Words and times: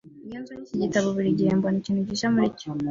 Iyo 0.27 0.37
nsomye 0.41 0.63
iki 0.65 0.81
gitabo, 0.83 1.07
burigihe 1.15 1.51
mbona 1.57 1.77
ikintu 1.81 2.01
gishya 2.09 2.27
muri 2.33 2.47
cyo. 2.59 2.69